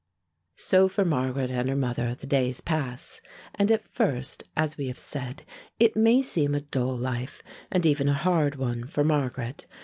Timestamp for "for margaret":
0.87-1.51, 8.87-9.67